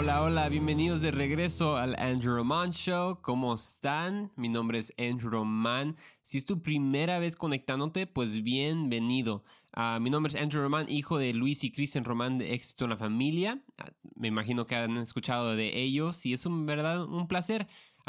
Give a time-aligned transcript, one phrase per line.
[0.00, 3.20] Hola, hola, bienvenidos de regreso al Andrew Roman Show.
[3.20, 4.32] ¿Cómo están?
[4.34, 5.94] Mi nombre es Andrew Roman.
[6.22, 9.44] Si es tu primera vez conectándote, pues bienvenido.
[9.74, 12.90] Ah, mi nombre es Andrew Roman, hijo de Luis y Kristen Roman de Éxito en
[12.90, 13.62] la Familia.
[13.76, 17.68] Ah, me imagino que han escuchado de ellos y es un verdad un placer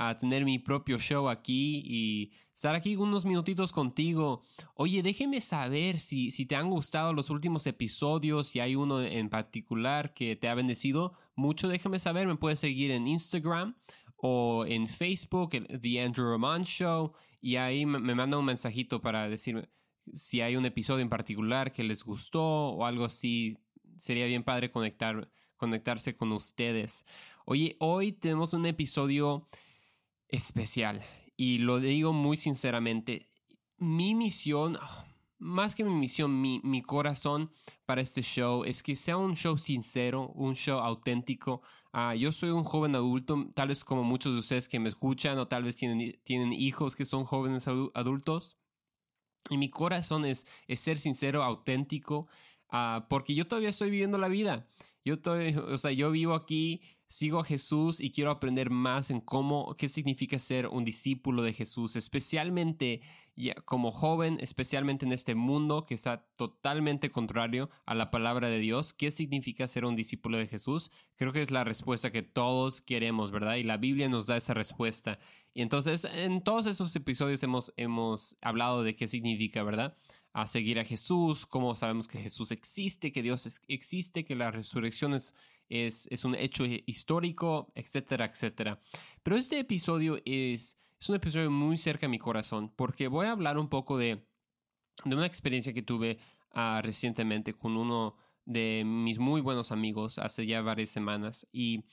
[0.10, 4.44] a tener mi propio show aquí y estar aquí unos minutitos contigo.
[4.76, 9.30] Oye, déjeme saber si, si te han gustado los últimos episodios, si hay uno en
[9.30, 12.28] particular que te ha bendecido mucho, déjame saber.
[12.28, 13.76] Me puedes seguir en Instagram
[14.18, 19.70] o en Facebook, The Andrew Roman Show, y ahí me manda un mensajito para decirme
[20.14, 23.58] si hay un episodio en particular que les gustó o algo así.
[23.98, 27.06] Sería bien padre conectar, conectarse con ustedes.
[27.46, 29.48] Oye, hoy tenemos un episodio
[30.32, 31.02] especial.
[31.38, 33.28] Y lo digo muy sinceramente,
[33.78, 34.78] mi misión,
[35.38, 37.52] más que mi misión, mi, mi, corazón
[37.86, 41.62] para este show es que sea un show sincero, un show auténtico.
[41.94, 45.38] Ah, yo soy un joven adulto, tal vez como muchos de ustedes que me escuchan
[45.40, 48.58] o tal vez tienen, tienen hijos que son jóvenes adultos.
[49.50, 52.28] Y mi corazón es, es ser sincero, auténtico,
[52.72, 54.68] uh, porque yo todavía estoy viviendo la vida.
[55.04, 59.20] Yo, todavía, o sea, yo vivo aquí sigo a Jesús y quiero aprender más en
[59.20, 63.02] cómo, qué significa ser un discípulo de Jesús, especialmente
[63.66, 68.94] como joven, especialmente en este mundo que está totalmente contrario a la palabra de Dios.
[68.94, 70.90] ¿Qué significa ser un discípulo de Jesús?
[71.18, 73.56] Creo que es la respuesta que todos queremos, ¿verdad?
[73.56, 75.20] Y la Biblia nos da esa respuesta.
[75.54, 79.98] Y entonces, en todos esos episodios hemos, hemos hablado de qué significa, ¿verdad?
[80.34, 85.14] a seguir a Jesús, cómo sabemos que Jesús existe, que Dios existe, que la resurrección
[85.14, 85.36] es,
[85.72, 88.80] es, un hecho histórico, etcétera, etcétera.
[89.24, 93.32] Pero este episodio es, es un episodio muy cerca a mi corazón porque voy a
[93.32, 94.28] hablar un poco de,
[95.06, 96.18] de una experiencia que tuve
[96.56, 101.86] uh, recientemente con uno de mis muy buenos amigos hace ya varias semanas y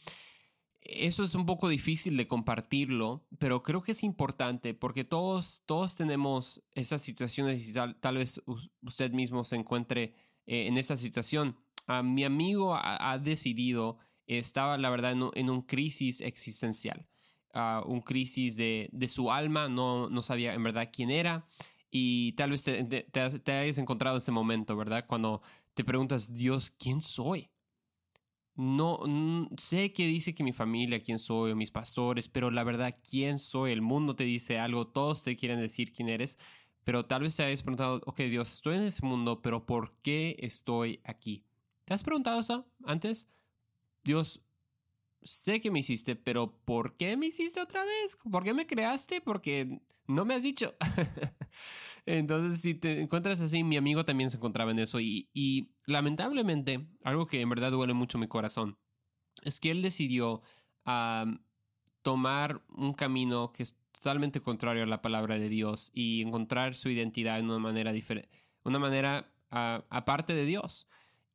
[0.81, 5.95] eso es un poco difícil de compartirlo, pero creo que es importante porque todos, todos
[5.95, 8.41] tenemos esas situaciones y tal, vez
[8.83, 10.15] usted mismo se encuentre
[10.47, 11.57] eh, en esa situación.
[11.89, 17.07] A mi amigo ha, decidido, estaba la verdad en, un crisis existencial,
[17.87, 21.47] un crisis de, su alma, no, no sabía en verdad quién era
[21.91, 25.07] y tal vez te, hayas encontrado en ese momento, ¿verdad?
[25.09, 25.41] Cuando
[25.73, 27.51] te preguntas, Dios, ¿quién soy?
[28.55, 32.95] no sé que dice que mi familia, quién soy, o mis pastores, pero la verdad,
[33.09, 36.39] quién soy, el mundo te dice algo, todos te quieren decir quién eres,
[36.83, 40.37] pero tal vez te hayas preguntado, ok, Dios, estoy en ese mundo, pero ¿por qué
[40.41, 41.45] estoy aquí?
[41.89, 43.31] ¿Te has preguntado eso antes?
[44.05, 44.43] Dios,
[45.23, 48.19] sé que me hiciste, pero ¿por qué me hiciste otra vez?
[48.31, 49.23] ¿Por qué me creaste?
[49.23, 50.75] Porque no me has dicho.
[52.05, 57.25] Entonces, si te encuentras así, mi amigo también se encontraba en eso y, lamentablemente, algo
[57.25, 58.77] que en verdad duele mucho mi corazón,
[59.43, 60.43] es que él decidió
[62.03, 66.91] tomar un camino que es totalmente contrario a la palabra de Dios y encontrar su
[66.91, 70.87] identidad en una manera diferente, una manera aparte de Dios.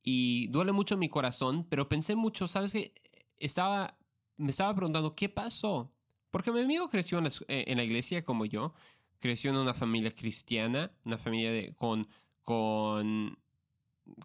[0.04, 2.94] Y duele mucho mi corazón, pero pensé mucho, ¿sabes qué?
[3.38, 3.98] estaba,
[4.38, 5.92] me estaba preguntando, ¿qué pasó?
[6.32, 8.74] Porque mi amigo creció en la, eh, iglesia como yo,
[9.20, 12.08] creció en una familia cristiana, una familia con,
[12.44, 13.38] con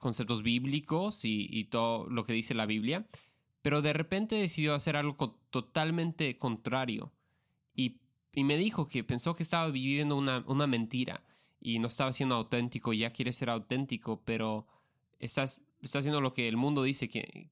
[0.00, 3.06] conceptos bíblicos y, todo lo que dice la Biblia,
[3.62, 7.12] pero de repente decidió hacer algo totalmente contrario
[7.74, 8.00] y,
[8.36, 11.24] me dijo que pensó que estaba viviendo una, una mentira
[11.60, 14.68] y no estaba siendo auténtico, ya quiere ser auténtico, pero
[15.18, 17.50] estás, está haciendo lo que el mundo dice que,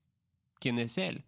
[0.58, 1.24] quién es Él.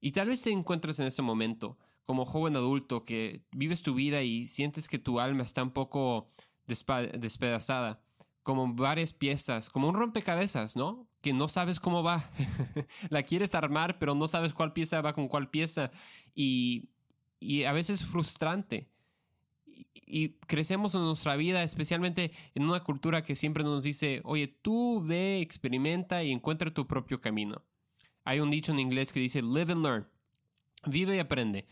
[0.00, 4.22] Y tal vez te encuentres en ese momento, como joven adulto, que vives tu vida
[4.22, 6.28] y sientes que tu alma está un poco
[6.66, 8.02] despedazada,
[8.42, 11.06] como varias piezas, como un rompecabezas, ¿no?
[11.20, 12.30] Que no sabes cómo va.
[13.10, 15.92] La quieres armar, pero no sabes cuál pieza va con cuál pieza.
[16.34, 16.88] Y,
[17.38, 18.91] y a veces es frustrante.
[19.94, 25.02] Y, crecemos en nuestra vida, especialmente en una cultura que siempre nos dice, oye, tú
[25.04, 27.62] ve, experimenta y encuentra tu propio camino.
[28.24, 30.08] Hay un dicho en inglés que dice live and learn.
[30.86, 31.66] Vive y aprende.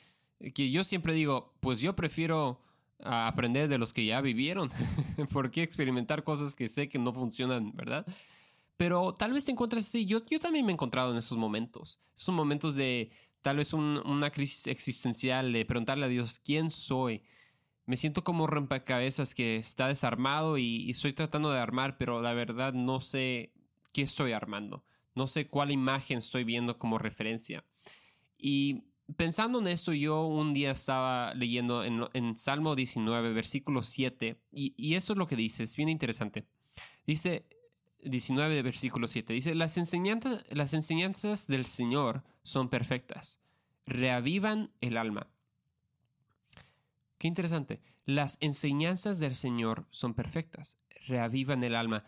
[0.55, 2.61] Que yo siempre digo, pues yo prefiero
[3.01, 4.71] ah, aprender de los que ya vivieron.
[5.33, 8.07] ¿Por qué experimentar cosas que sé que no funcionan, verdad?
[8.77, 10.07] Pero tal vez te encuentres así.
[10.07, 12.01] Yo, yo también me he encontrado en esos momentos.
[12.17, 13.11] Esos momentos de
[13.43, 17.23] tal vez una crisis existencial, de preguntarle a Dios, ¿quién soy?
[17.91, 22.33] Me siento como rompecabezas que está desarmado y, y estoy tratando de armar, pero la
[22.35, 23.53] verdad no sé
[23.93, 24.85] qué estoy armando.
[25.17, 27.65] No sé cuál imagen estoy viendo como referencia.
[28.39, 28.85] Y
[29.17, 35.15] pensando en esto, yo un día estaba leyendo en, Salmo 19, versículo 7, y, eso
[35.15, 36.47] es lo que dice, es bien interesante.
[37.09, 37.45] Dice,
[38.05, 39.33] 19, versículo 7.
[39.33, 43.41] Dice, las enseñanzas, las enseñanzas del Señor son perfectas,
[43.85, 45.29] reavivan el alma.
[47.21, 47.83] Qué interesante.
[48.07, 52.03] Las enseñanzas del Señor son perfectas, reavivan el alma.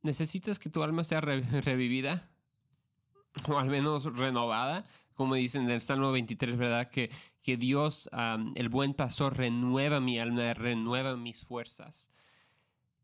[0.00, 2.30] ¿Necesitas que tu alma sea revivida?
[3.46, 6.88] O al menos renovada, como dicen en el Salmo 23, ¿verdad?
[6.88, 7.10] Que,
[7.42, 8.08] que Dios,
[8.54, 12.10] el buen pastor, renueva mi alma, renueva mis fuerzas.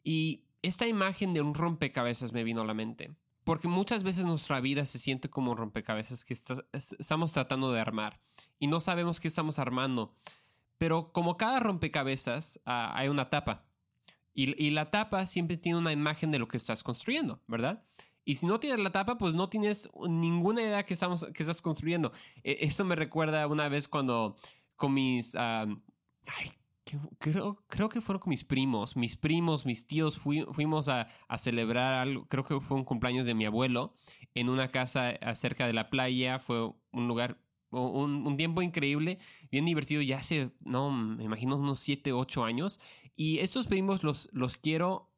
[0.03, 3.15] Y esta imagen de un rompecabezas me vino a la mente.
[3.45, 8.19] Porque muchas veces nuestra vida se siente como un rompecabezas que estamos tratando de armar
[8.59, 10.17] y no sabemos qué estamos armando.
[10.85, 13.65] Pero como cada rompecabezas, ah, hay una tapa.
[14.35, 17.83] Y, la tapa siempre tiene una imagen de lo que estás construyendo, ¿verdad?
[18.27, 21.63] Y si no tienes la tapa, pues no tienes ninguna idea que, estamos, que estás
[21.63, 22.13] construyendo.
[22.43, 24.37] E, eso me recuerda una vez cuando
[24.77, 25.35] con mis...
[25.37, 25.81] ay,
[27.19, 28.95] creo, creo que fueron con mis primos.
[28.95, 32.27] Mis primos, mis tíos, fuimos a, a, celebrar algo.
[32.29, 33.95] Creo que fue un cumpleaños de mi abuelo
[34.35, 36.41] en una casa cerca de la playa.
[36.41, 37.39] Fue un lugar
[37.75, 39.19] un, tiempo increíble,
[39.51, 42.81] bien divertido, ya hace, no, me imagino unos 7, 8 años.
[43.17, 45.11] Y esos primos los, los quiero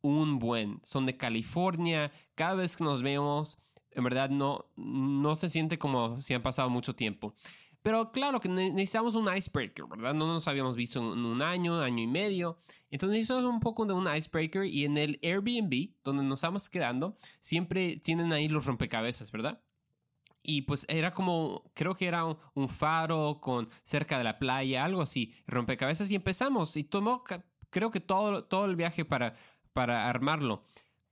[0.00, 0.80] un buen.
[0.82, 2.12] Son de California.
[2.34, 3.58] Cada vez que nos vemos,
[3.92, 7.34] en verdad no, no se siente como si han pasado mucho tiempo.
[7.82, 10.12] Pero claro que necesitamos un icebreaker, ¿verdad?
[10.12, 12.58] No nos habíamos visto en un año, año y medio.
[12.90, 17.16] Entonces necesitamos un poco de un icebreaker y en el Airbnb, donde nos estamos quedando,
[17.40, 19.62] siempre tienen ahí los rompecabezas, ¿verdad?
[20.42, 25.02] Y pues era como, creo que era un, faro con cerca de la playa, algo
[25.02, 27.24] así, rompecabezas y empezamos y tomó,
[27.70, 29.34] creo que todo, todo el viaje para,
[29.72, 30.64] para armarlo,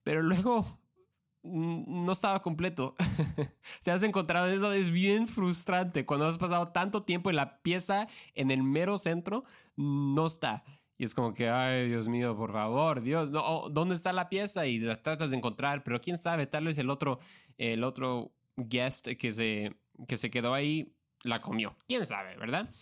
[0.02, 0.66] pero luego
[1.42, 2.94] no estaba completo.
[3.82, 8.08] Te has encontrado eso, es bien frustrante cuando has pasado tanto tiempo en la pieza
[8.34, 9.44] en el mero centro,
[9.76, 10.64] no está.
[10.98, 14.66] Y es como que, ay, Dios mío, por favor, Dios, no, ¿dónde está la pieza?
[14.66, 17.18] Y la tratas de encontrar, pero quién sabe, tal vez el otro,
[17.58, 19.76] el otro guest que se,
[20.08, 20.92] que se quedó ahí
[21.22, 21.76] la comió.
[21.86, 22.72] Quién sabe, ¿verdad?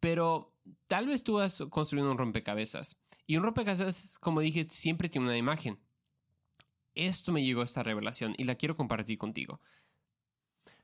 [0.00, 0.52] Pero
[0.86, 2.96] tal vez tú has construido un rompecabezas.
[3.26, 5.80] Y un rompecabezas, como dije, siempre tiene una imagen.
[6.94, 9.60] Esto me llegó a esta revelación y la quiero compartir contigo.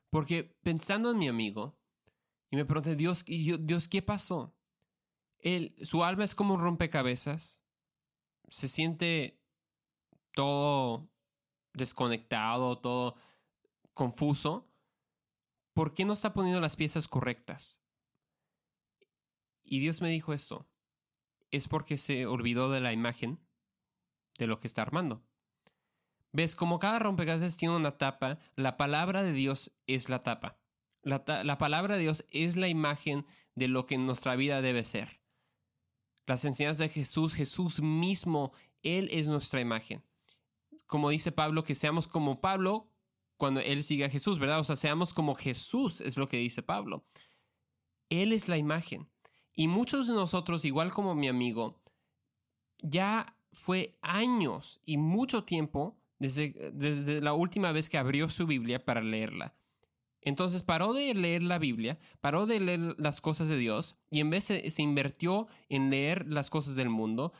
[0.08, 1.76] Porque pensando en mi amigo,
[2.50, 4.54] y me pregunté, Dios, Dios, ¿qué pasó?
[5.38, 7.62] Él, su alma es como un rompecabezas.
[8.48, 9.38] Se siente
[10.32, 11.08] todo
[11.72, 13.14] desconectado, todo
[14.00, 14.66] confuso,
[15.74, 17.82] ¿por qué no está poniendo las piezas correctas?
[19.62, 20.66] Y Dios me dijo esto,
[21.50, 23.46] es porque se olvidó de la imagen
[24.38, 25.22] de lo que está armando.
[26.32, 26.56] ¿Ves?
[26.56, 30.58] Como cada rompecabezas tiene una tapa, la palabra de Dios es la tapa.
[31.02, 35.20] La, la, palabra de Dios es la imagen de lo que nuestra vida debe ser.
[36.24, 40.02] Las enseñanzas de Jesús, Jesús mismo, Él es nuestra imagen.
[40.86, 42.90] Como dice Pablo, que seamos como Pablo,
[43.40, 44.60] cuando Él sigue a Jesús, ¿verdad?
[44.60, 47.06] O sea, seamos como Jesús, es lo que dice Pablo.
[48.10, 49.08] Él es la imagen.
[49.54, 51.80] Y muchos de nosotros, igual como mi amigo,
[52.82, 58.84] ya fue años y mucho tiempo desde, desde la última vez que abrió su Biblia
[58.84, 59.56] para leerla.
[60.20, 64.28] Entonces paró de leer la Biblia, paró de leer las cosas de Dios y en
[64.28, 67.32] vez se, se invirtió en leer las cosas del mundo,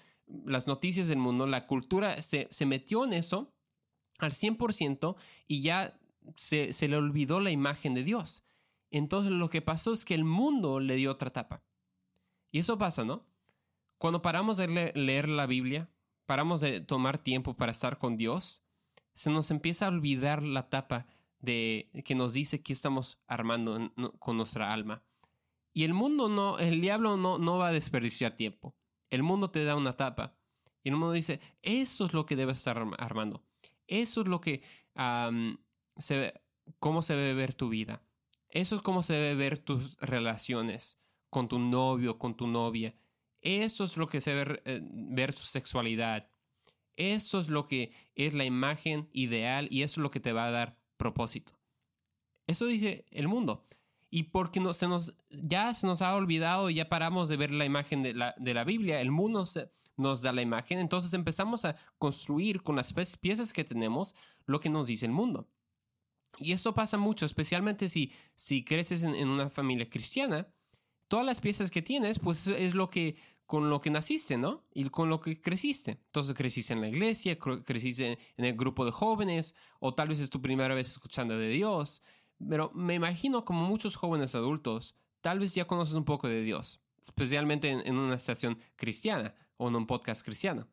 [0.47, 3.53] las noticias del mundo, la cultura, se, se metió en eso
[4.21, 5.99] al 100% y ya
[6.35, 8.43] se, le olvidó la imagen de Dios.
[8.91, 11.63] Entonces lo que pasó es que el mundo le dio otra tapa.
[12.51, 13.27] Y eso pasa, ¿no?
[13.99, 15.91] Cuando paramos de leer la Biblia,
[16.27, 18.65] paramos de tomar tiempo para estar con Dios,
[19.15, 21.07] se nos empieza a olvidar la tapa
[21.39, 25.03] de que nos dice que estamos armando con nuestra alma.
[25.73, 28.75] Y el mundo no, el diablo no, no va a desperdiciar tiempo.
[29.11, 30.37] El mundo te da una tapa.
[30.83, 33.45] Y el mundo dice, eso es lo que debes estar armando.
[33.91, 34.63] Eso es lo que,
[35.97, 36.41] se,
[36.79, 38.03] cómo se debe ver tu vida.
[38.49, 42.95] Eso es cómo se debe ver tus relaciones con tu novio, con tu novia.
[43.41, 46.31] Eso es lo que se debe eh, ver tu sexualidad.
[46.97, 50.47] Eso es lo que es la imagen ideal y eso es lo que te va
[50.47, 51.59] a dar propósito.
[52.47, 53.67] Eso dice el mundo.
[54.09, 58.03] Y porque se nos, ya se nos ha olvidado ya paramos de ver la imagen
[58.05, 61.77] de la, de la Biblia, el mundo se, nos da la imagen, entonces empezamos a
[61.99, 64.15] construir con las piezas que tenemos
[64.47, 65.49] lo que nos dice el mundo.
[66.39, 70.49] Y eso pasa mucho, especialmente si, si creces en, una familia cristiana.
[71.09, 73.17] Todas las piezas que tienes, pues es lo que
[73.47, 74.65] con lo que naciste, ¿no?
[74.73, 75.99] Y con lo que creciste.
[76.07, 80.31] Entonces creciste en la iglesia, creciste en el grupo de jóvenes, o tal vez es
[80.31, 82.01] tu primera vez escuchando de Dios.
[82.49, 86.81] Pero me imagino como muchos jóvenes adultos, tal vez ya conoces un poco de Dios,
[87.03, 90.67] especialmente en, en una estación cristiana o en un podcast cristiano.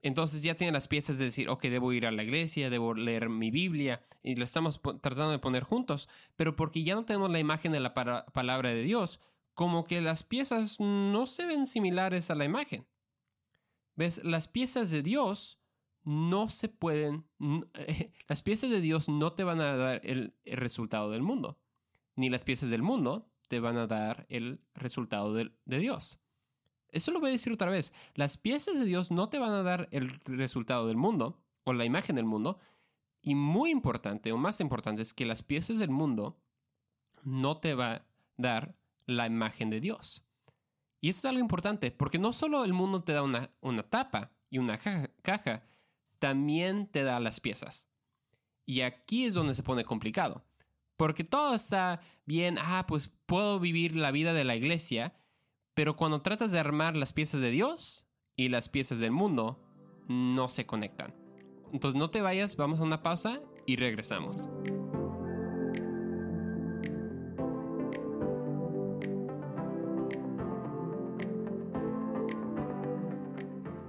[0.00, 3.28] Entonces ya tiene las piezas de decir, ok, debo ir a la iglesia, debo leer
[3.28, 7.38] mi Biblia, y la estamos tratando de poner juntos, pero porque ya no tenemos la
[7.38, 9.20] imagen de la palabra de Dios,
[9.54, 12.88] como que las piezas no se ven similares a la imagen.
[13.94, 14.24] ¿Ves?
[14.24, 15.60] Las piezas de Dios
[16.02, 17.28] no se pueden,
[18.26, 21.60] las piezas de Dios no te van a dar el, resultado del mundo,
[22.16, 26.22] ni las piezas del mundo te van a dar el resultado de Dios.
[26.92, 27.92] Eso lo voy a decir otra vez.
[28.14, 31.84] Las piezas de Dios no te van a dar el resultado del mundo o la
[31.84, 32.58] imagen del mundo.
[33.22, 36.38] Y muy importante, o más importante, es que las piezas del mundo
[37.22, 38.06] no te va a
[38.36, 40.22] dar la imagen de Dios.
[41.00, 44.32] Y eso es algo importante, porque no solo el mundo te da una, una tapa
[44.50, 45.64] y una caja,
[46.18, 47.88] también te da las piezas.
[48.66, 50.44] Y aquí es donde se pone complicado.
[50.96, 55.14] Porque todo está bien, ah, pues puedo vivir la vida de la iglesia,
[55.74, 59.60] pero cuando tratas de armar las piezas de Dios y las piezas del mundo,
[60.08, 61.14] no se conectan.
[61.72, 64.48] Entonces no te vayas, vamos a una pausa y regresamos.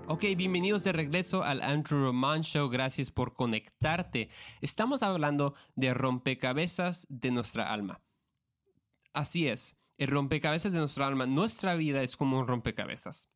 [0.08, 2.70] Ok, bienvenidos de regreso al Andrew Roman Show.
[2.70, 4.30] Gracias por conectarte.
[4.62, 8.00] Estamos hablando de rompecabezas de nuestra alma.
[9.12, 11.25] Así es, el rompecabezas de nuestra alma.
[11.25, 13.29] Nuestra vida es como un rompecabezas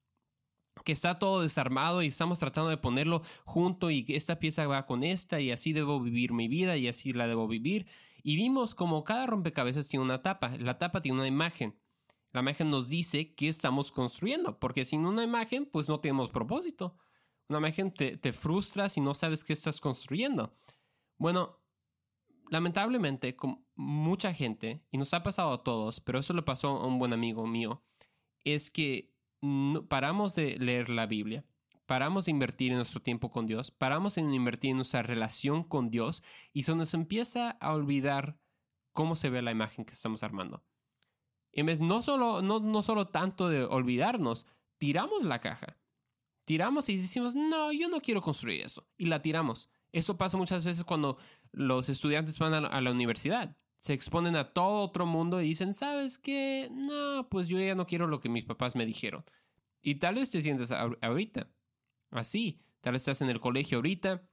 [0.84, 5.04] que está todo desarmado y estamos tratando de ponerlo junto y esta pieza va con
[5.04, 7.88] esta y así debo vivir mi vida y así la debo vivir.
[8.24, 10.56] Y vimos como cada rompecabezas tiene una tapa.
[10.58, 11.80] La tapa tiene una imagen.
[12.32, 16.98] La imagen nos dice qué estamos construyendo, porque sin una imagen, pues no tenemos propósito.
[17.48, 20.54] Una imagen te, te frustra si no sabes qué estás construyendo.
[21.18, 21.57] Bueno,
[22.50, 26.88] lamentablemente, con mucha gente, y nos ha pasado a todos, pero eso le pasó a
[26.88, 27.84] un buen amigo mío,
[28.44, 29.14] es que
[29.88, 31.46] paramos de leer la Biblia,
[31.86, 35.90] paramos de invertir en nuestro tiempo con Dios, paramos de invertir en nuestra relación con
[35.90, 36.24] Dios
[36.54, 38.40] y se nos empieza a olvidar
[38.94, 40.64] cómo se ve la imagen que estamos armando.
[41.52, 44.46] En vez no solo, no, no solo tanto de olvidarnos,
[44.78, 45.78] tiramos la caja.
[46.46, 48.88] Tiramos y decimos, no, yo no quiero construir eso.
[48.98, 49.70] Y la tiramos.
[49.92, 51.18] Eso pasa muchas veces cuando
[51.52, 53.56] los estudiantes van a la, universidad.
[53.80, 56.70] Se exponen a todo otro mundo y dicen, ¿sabes qué?
[56.72, 59.24] No, pues yo ya no quiero lo que mis papás me dijeron.
[59.82, 61.50] Y tal vez te sientes ahorita.
[62.12, 62.62] Así.
[62.82, 64.30] Tal vez estás en el colegio ahorita,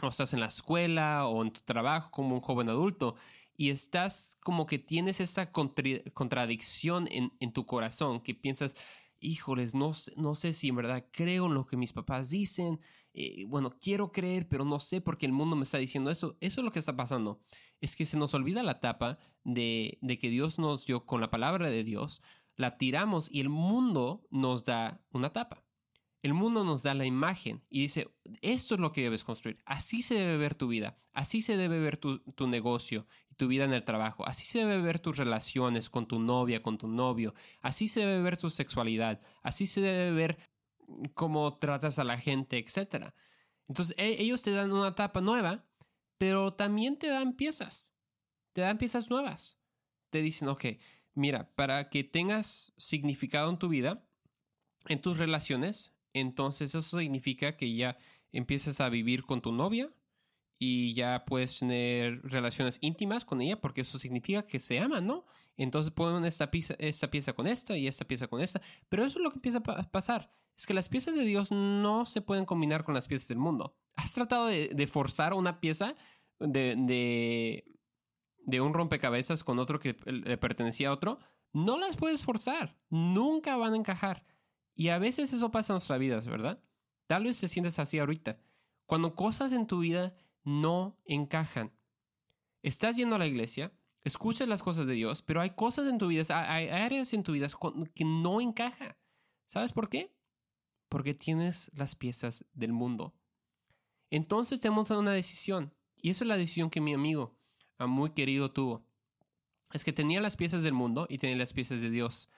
[0.00, 3.14] o estás en la escuela, o en tu trabajo como un joven adulto,
[3.56, 8.74] y estás como que tienes esta contradicción en, tu corazón, que piensas,
[9.20, 12.80] híjoles, no, no sé si en verdad creo en lo que mis papás dicen,
[13.14, 16.36] eh, bueno, quiero creer, pero no sé por qué el mundo me está diciendo eso.
[16.40, 17.40] Eso es lo que está pasando.
[17.80, 21.70] Es que se nos olvida la tapa de, que Dios nos dio con la palabra
[21.70, 22.22] de Dios,
[22.56, 25.64] la tiramos y el mundo nos da una tapa.
[26.22, 28.08] El mundo nos da la imagen y dice,
[28.40, 29.60] esto es lo que debes construir.
[29.66, 33.64] Así se debe ver tu vida, así se debe ver tu, negocio y tu vida
[33.64, 37.34] en el trabajo, así se debe ver tus relaciones con tu novia, con tu novio,
[37.60, 40.38] así se debe ver tu sexualidad, así se debe ver
[41.14, 43.12] cómo tratas a la gente, etc.
[43.68, 45.64] Entonces e, ellos te dan una etapa nueva,
[46.18, 47.94] pero también te dan piezas,
[48.52, 49.58] te dan piezas nuevas.
[50.10, 50.64] Te dicen, ok,
[51.14, 54.06] mira, para que tengas significado en tu vida,
[54.86, 57.98] en tus relaciones, entonces eso significa que ya
[58.32, 59.88] empiezas a vivir con tu novia
[60.58, 65.26] y ya puedes tener relaciones íntimas con ella porque eso significa que se aman, ¿no?
[65.56, 68.60] Entonces ponen esta pieza, esta pieza con esta y esta pieza con esta.
[68.88, 70.32] Pero eso es lo que empieza a pasar.
[70.56, 73.76] Es que las piezas de Dios no se pueden combinar con las piezas del mundo.
[73.96, 75.94] ¿Has tratado de, forzar una pieza
[76.38, 77.64] de,
[78.60, 81.18] un rompecabezas con otro que le pertenecía a otro?
[81.52, 82.76] No las puedes forzar.
[82.88, 84.24] Nunca van a encajar.
[84.74, 86.62] Y a veces eso pasa en nuestras vidas, ¿verdad?
[87.06, 88.38] Tal vez te sientes así ahorita.
[88.86, 91.70] Cuando cosas en tu vida no encajan.
[92.62, 96.08] Estás yendo a la iglesia, escuchas las cosas de Dios, pero hay cosas en tu
[96.08, 97.48] vida, hay áreas en tu vida
[97.94, 98.96] que no encajan.
[99.46, 100.14] ¿Sabes por qué?
[100.88, 103.14] Porque tienes las piezas del mundo.
[104.10, 105.74] Entonces tenemos una decisión.
[105.96, 107.36] Y esa es la decisión que mi amigo,
[107.78, 108.86] muy querido, tuvo.
[109.72, 112.28] Es que tenía las piezas del mundo y tenía las piezas de Dios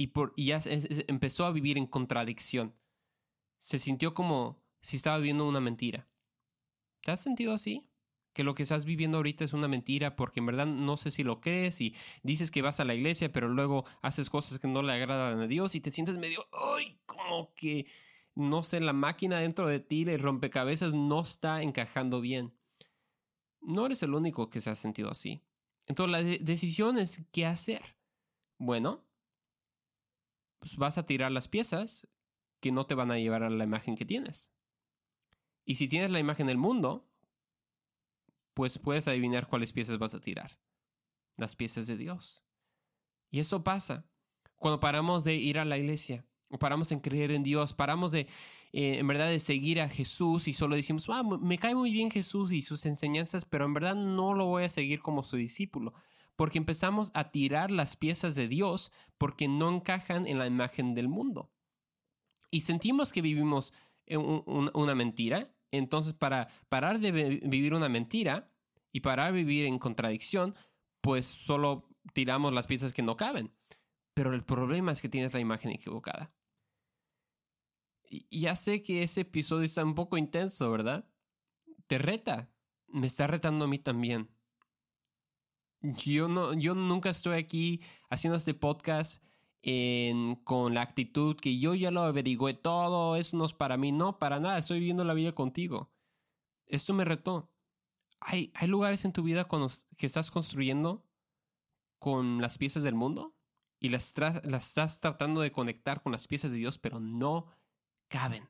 [0.00, 0.62] y, por, ya
[1.08, 2.74] empezó a vivir en contradicción.
[3.58, 6.08] Se sintió como si estaba viviendo una mentira.
[7.02, 7.89] ¿Te has sentido así?
[8.32, 11.24] Que lo que estás viviendo ahorita es una mentira porque en verdad no sé si
[11.24, 14.82] lo crees y dices que vas a la iglesia, pero luego haces cosas que no
[14.82, 17.00] le agradan a Dios y te sientes medio, ¡ay!
[17.06, 17.86] Como que,
[18.34, 22.54] no sé, la máquina dentro de ti, el rompecabezas, no está encajando bien.
[23.60, 25.42] No eres el único que se ha sentido así.
[25.86, 27.96] Entonces la decisión es qué hacer.
[28.58, 29.04] Bueno,
[30.60, 32.06] pues vas a tirar las piezas
[32.60, 34.52] que no te van a llevar a la imagen que tienes.
[35.64, 37.09] Y si tienes la imagen del mundo,
[38.60, 40.58] pues puedes adivinar cuáles piezas vas a tirar.
[41.38, 42.44] Las piezas de Dios.
[43.30, 44.04] Y eso pasa
[44.56, 48.26] cuando paramos de ir a la iglesia, o paramos en creer en Dios, paramos de,
[48.72, 52.10] eh, en verdad, de seguir a Jesús y solo decimos, ah, me cae muy bien
[52.10, 55.94] Jesús y sus enseñanzas, pero en verdad no lo voy a seguir como su discípulo.
[56.36, 61.08] Porque empezamos a tirar las piezas de Dios porque no encajan en la imagen del
[61.08, 61.50] mundo.
[62.50, 63.72] Y sentimos que vivimos
[64.06, 65.50] una mentira.
[65.70, 68.49] Entonces, para parar de vivir una mentira
[68.92, 70.54] y parar de vivir en contradicción,
[71.00, 73.52] pues solo tiramos las piezas que no caben.
[74.14, 76.34] Pero el problema es que tienes la imagen equivocada.
[78.30, 81.08] Ya sé que ese episodio está un poco intenso, ¿verdad?
[81.86, 82.50] Te reta.
[82.88, 84.28] Me está retando a mí también.
[85.80, 87.80] Yo, no, yo nunca estoy aquí
[88.10, 89.22] haciendo este podcast
[90.44, 93.92] con la actitud que yo ya lo averigüé todo, eso no es para mí.
[93.92, 95.92] No, para nada, estoy viviendo la vida contigo.
[96.66, 97.52] Esto me retó.
[98.20, 99.46] ¿Hay, hay lugares en tu vida
[99.96, 101.06] que estás construyendo
[101.98, 103.34] con las piezas del mundo
[103.78, 107.46] y las, las estás tratando de conectar con las piezas de Dios, pero no
[108.08, 108.48] caben.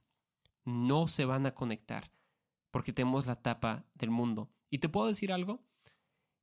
[0.65, 2.13] No se van a conectar
[2.71, 4.51] porque tenemos la tapa del mundo.
[4.71, 5.65] ¿Y te puedo decir algo?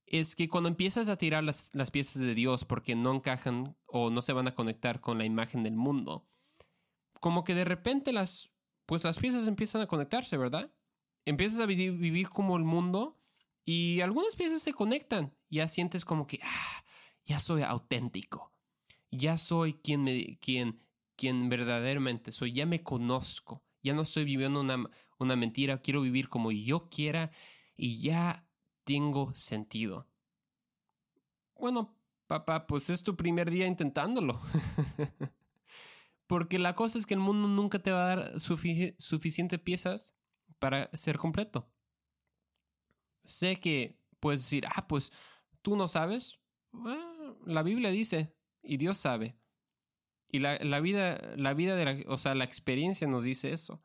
[0.05, 4.09] Es que cuando empiezas a tirar las, las piezas de Dios porque no encajan o
[4.09, 6.27] no se van a conectar con la imagen del mundo,
[7.19, 8.51] como que de repente las,
[8.85, 10.71] pues las piezas empiezan a conectarse, ¿verdad?
[11.25, 13.16] Empiezas a vivir, como el mundo
[13.67, 15.35] y algunas piezas se conectan.
[15.49, 16.85] Ya sientes como que, ah,
[17.25, 18.53] ya soy auténtico.
[19.11, 20.79] Ya soy quien, me, quien,
[21.17, 22.53] quien verdaderamente soy.
[22.53, 23.65] Ya me conozco.
[23.83, 25.81] Ya no estoy viviendo una, una mentira.
[25.81, 27.29] Quiero vivir como yo quiera
[27.75, 28.47] y ya
[28.85, 30.07] tengo sentido.
[31.57, 31.93] Bueno,
[32.25, 34.39] papá, pues es tu primer día intentándolo.
[36.25, 40.15] Porque la cosa es que el mundo nunca te va a dar suficientes piezas
[40.57, 41.69] para ser completo.
[43.27, 45.11] Sé que puedes decir, ah, pues
[45.61, 46.39] tú no sabes.
[47.45, 49.37] la Biblia dice, y Dios sabe.
[50.29, 53.81] Y la, vida, la vida de la, o sea, la experiencia nos dice eso.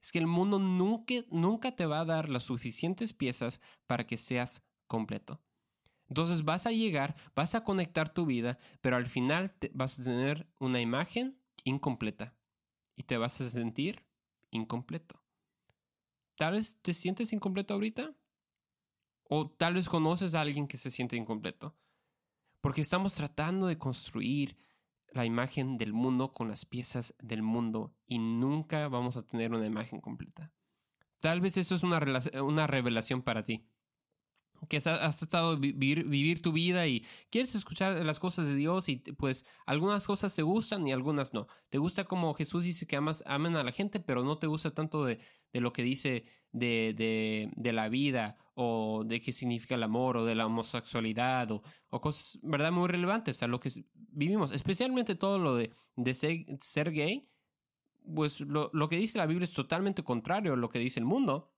[0.00, 4.16] Es que el mundo nunca, nunca te va a dar las suficientes piezas para que
[4.16, 5.42] seas completo.
[6.08, 10.50] Entonces vas a llegar, vas a conectar tu vida, pero al final vas a tener
[10.58, 12.34] una imagen incompleta
[12.96, 14.06] y te vas a sentir
[14.50, 15.22] incompleto.
[16.36, 18.14] Tal vez te sientes incompleto ahorita
[19.28, 21.76] o tal vez conoces a alguien que se siente incompleto.
[22.60, 24.58] Porque estamos tratando de construir
[25.12, 29.66] la imagen del mundo con las piezas del mundo y nunca vamos a tener una
[29.66, 30.52] imagen completa.
[31.20, 32.00] Tal vez eso es una,
[32.42, 33.64] una revelación para ti
[34.68, 38.96] que has, estado vivir, vivir tu vida y quieres escuchar las cosas de Dios y
[38.96, 41.46] pues algunas cosas te gustan y algunas no.
[41.68, 44.72] Te gusta como Jesús dice que amas, amen a la gente, pero no te gusta
[44.72, 45.20] tanto de,
[45.52, 50.16] de lo que dice de, de, de, la vida o de qué significa el amor
[50.16, 52.72] o de la homosexualidad o, o cosas, ¿verdad?
[52.72, 57.28] Muy relevantes a lo que vivimos, especialmente todo lo de, de ser, ser, gay,
[58.14, 61.06] pues lo, lo que dice la Biblia es totalmente contrario a lo que dice el
[61.06, 61.52] mundo.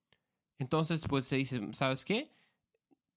[0.58, 2.34] Entonces, pues se dice, ¿sabes qué?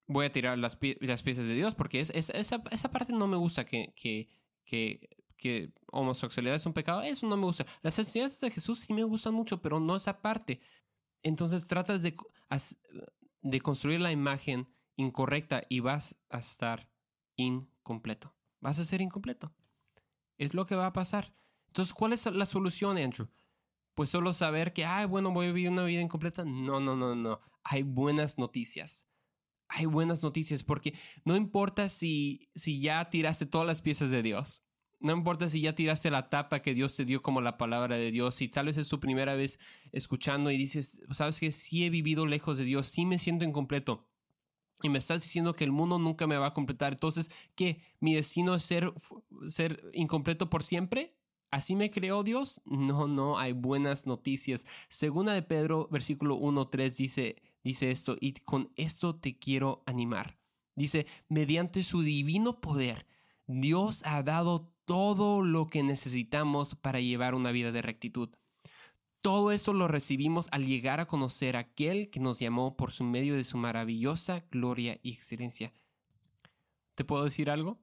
[0.07, 3.37] Voy a tirar las, las piezas de Dios porque es, esa, esa, parte no me
[3.37, 4.29] gusta que, que,
[4.65, 7.01] que, que, homosexualidad es un pecado.
[7.01, 7.65] Eso no me gusta.
[7.81, 10.61] Las enseñanzas de Jesús sí me gustan mucho, pero no esa parte.
[11.21, 12.15] Entonces tratas de,
[13.41, 16.89] de construir la imagen incorrecta y vas a estar
[17.35, 18.35] incompleto.
[18.59, 19.53] Vas a ser incompleto.
[20.37, 21.35] Es lo que va a pasar.
[21.67, 23.29] Entonces, ¿cuál es la solución, Andrew?
[23.95, 26.43] Pues solo saber que, ay, bueno, voy a vivir una vida incompleta.
[26.45, 27.39] No, no, no, no.
[27.63, 29.07] Hay buenas noticias
[29.73, 30.93] hay buenas noticias porque
[31.25, 34.61] no importa si, si ya tiraste todas las piezas de Dios.
[34.99, 38.11] No importa si ya tiraste la tapa que Dios te dio como la palabra de
[38.11, 38.35] Dios.
[38.35, 39.59] Si tal vez es tu primera vez
[39.91, 44.07] escuchando y dices, sabes que sí he vivido lejos de Dios, sí me siento incompleto.
[44.81, 46.93] Y me estás diciendo que el mundo nunca me va a completar.
[46.93, 47.81] Entonces, ¿qué?
[47.99, 48.93] ¿Mi destino es ser,
[49.47, 51.17] ser incompleto por siempre?
[51.53, 52.63] ¿Así me creó Dios?
[52.65, 54.65] No, no, hay buenas noticias.
[54.89, 60.39] Segunda de Pedro, versículo 1, 3 dice, dice esto, y con esto te quiero animar.
[60.75, 63.05] Dice, mediante su divino poder,
[63.45, 68.29] Dios ha dado todo lo que necesitamos para llevar una vida de rectitud.
[69.21, 73.03] Todo eso lo recibimos al llegar a conocer a aquel que nos llamó por su
[73.03, 75.71] medio de su maravillosa gloria y excelencia.
[76.95, 77.79] ¿Te puedo decir algo?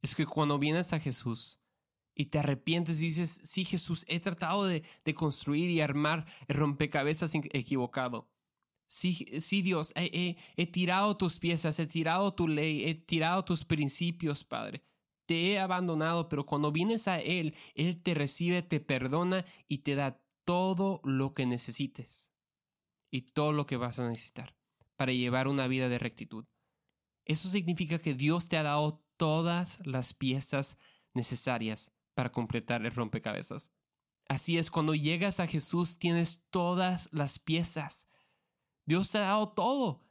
[0.00, 1.59] Es que cuando vienes a Jesús,
[2.14, 4.82] y te arrepientes y dices, sí Jesús, he tratado de,
[5.14, 8.30] construir y armar el rompecabezas equivocado.
[8.86, 14.44] Sí, sí Dios, he, tirado tus piezas, he tirado tu ley, he tirado tus principios,
[14.44, 14.82] Padre.
[15.26, 19.94] te he abandonado, pero cuando vienes a Él, Él te recibe, te perdona y te
[19.94, 22.32] da todo lo que necesites
[23.12, 24.56] y todo lo que vas a necesitar
[24.96, 26.46] para llevar una vida de rectitud.
[27.24, 30.76] Eso significa que Dios te ha dado todas las piezas
[31.14, 33.70] necesarias para completar el rompecabezas.
[34.28, 38.10] Así es, cuando llegas a Jesús tienes todas las piezas.
[38.84, 40.02] Dios te ha dado todo.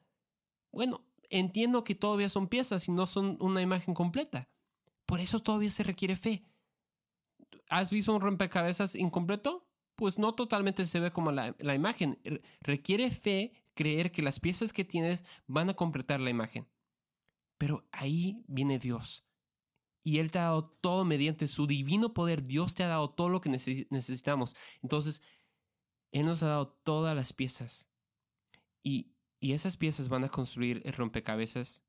[0.71, 4.49] Bueno, entiendo que todavía son piezas y no son una imagen completa.
[5.05, 6.43] Por eso todavía se requiere fe.
[7.69, 9.67] ¿Has visto un rompecabezas incompleto?
[9.93, 12.19] Pues no totalmente se ve como la, la imagen.
[12.61, 16.67] Requiere fe creer que las piezas que tienes van a completar la imagen.
[17.59, 19.28] Pero ahí viene Dios.
[20.03, 22.45] Y Él te ha dado todo mediante su divino poder.
[22.45, 24.55] Dios te ha dado todo lo que necesitamos.
[24.81, 25.21] Entonces,
[26.11, 27.89] Él nos ha dado todas las piezas.
[28.81, 31.83] Y y esas piezas van a construir el rompecabezas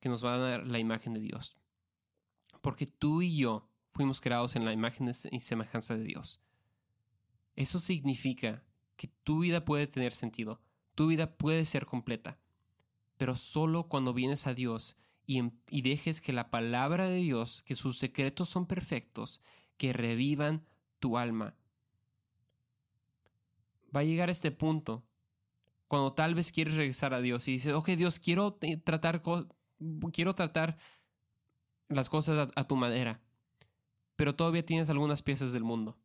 [0.00, 1.56] que nos va a dar la imagen de Dios.
[2.62, 6.40] Porque tú y yo fuimos creados en la imagen y semejanza de Dios.
[7.54, 8.64] Eso significa
[8.96, 10.60] que tu vida puede tener sentido,
[10.94, 12.38] tu vida puede ser completa,
[13.18, 17.62] pero solo cuando vienes a Dios y, em, y dejes que la palabra de Dios,
[17.62, 19.40] que sus secretos son perfectos,
[19.76, 20.66] que revivan
[20.98, 21.56] tu alma.
[23.94, 25.04] Va a llegar este punto
[25.90, 29.22] cuando tal vez quieres regresar a Dios y dices, ok Dios, quiero tratar,
[30.12, 30.78] quiero tratar
[31.88, 33.20] las cosas a, tu manera,
[34.14, 35.98] pero todavía tienes algunas piezas del mundo.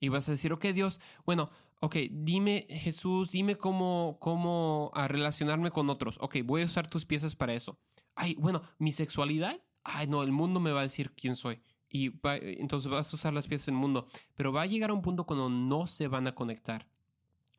[0.00, 5.70] Y vas a decir, ok Dios, bueno, ok, dime Jesús, dime cómo, cómo a relacionarme
[5.70, 6.18] con otros.
[6.20, 7.78] Ok, voy a usar tus piezas para eso.
[8.16, 11.62] Ay, bueno, mi sexualidad, ay no, el mundo me va a decir quién soy.
[11.88, 12.12] Y
[12.60, 14.06] entonces vas a usar las piezas del mundo.
[14.34, 16.88] Pero va a llegar a un punto cuando no se van a conectar.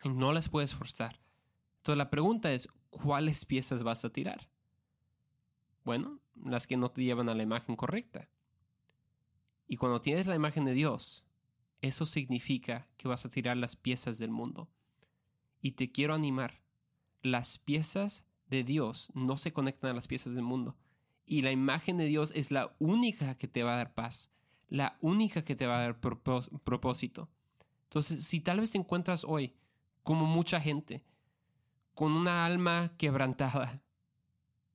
[0.04, 1.22] Y no las puedes forzar.
[1.78, 4.50] Entonces la pregunta es, ¿cuáles piezas vas a tirar?
[5.86, 8.30] Bueno, las que no te llevan a la imagen correcta.
[9.68, 11.26] Y cuando tienes la imagen de Dios,
[11.82, 14.70] eso significa que vas a tirar las piezas del mundo.
[15.62, 16.62] Y te quiero animar,
[17.22, 20.76] las piezas de Dios no se conectan a las piezas del mundo.
[21.26, 24.32] Y la imagen de Dios es la única que te va a dar paz,
[24.70, 27.30] la única que te va a dar propósito.
[27.84, 29.54] Entonces, si tal vez te encuentras hoy,
[30.04, 31.04] como mucha gente,
[31.94, 33.82] con una alma quebrantada,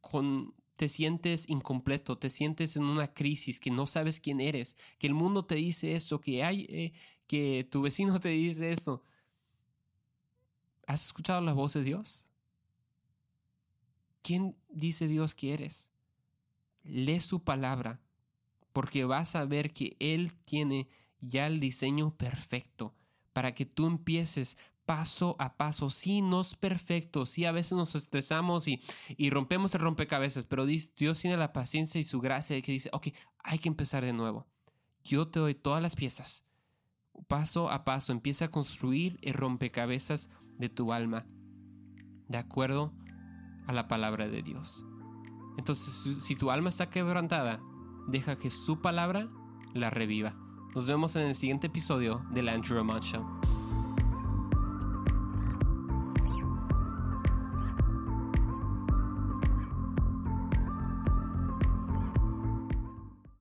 [0.00, 5.06] con te sientes incompleto, te sientes en una crisis, que no sabes quién eres, que
[5.06, 6.92] el mundo te dice eso, que hay eh,
[7.26, 9.04] que tu vecino te dice eso.
[10.87, 12.28] ¿Has escuchado la voz de Dios?
[14.22, 15.90] ¿Quién dice Dios que eres?
[16.85, 18.00] Lee su palabra,
[18.72, 20.88] porque vas a ver que Él tiene
[21.20, 22.94] ya el diseño perfecto
[23.32, 25.90] para que tú empieces paso a paso.
[25.90, 27.26] Sí, no es perfecto.
[27.26, 28.82] Sí, a veces nos estresamos y,
[29.16, 33.08] y rompemos el rompecabezas, pero Dios tiene la paciencia y su gracia que dice, ok,
[33.38, 34.46] hay que empezar de nuevo.
[35.04, 36.44] Yo te doy todas las piezas.
[37.28, 41.26] Paso a paso, empieza a construir el rompecabezas de tu alma,
[42.28, 42.92] de acuerdo
[43.66, 44.85] a la palabra de Dios.
[45.59, 47.61] Entonces, si tu alma está quebrantada,
[48.09, 49.29] deja que su palabra
[49.75, 50.35] la reviva.
[50.75, 53.51] Nos vemos en el siguiente episodio de la Andrew Show.